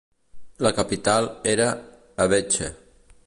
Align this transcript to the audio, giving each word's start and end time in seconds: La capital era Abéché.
La 0.65 0.71
capital 0.79 1.29
era 1.43 1.67
Abéché. 2.17 2.75